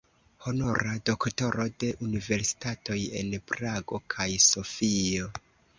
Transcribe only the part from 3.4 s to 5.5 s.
Prago kaj Sofio.